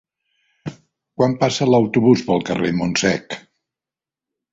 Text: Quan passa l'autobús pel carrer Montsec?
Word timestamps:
Quan 1.19 1.35
passa 1.43 1.67
l'autobús 1.71 2.23
pel 2.29 2.41
carrer 2.47 2.71
Montsec? 2.79 3.37